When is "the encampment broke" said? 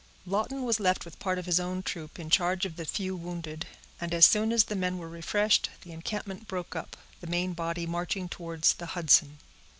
5.83-6.75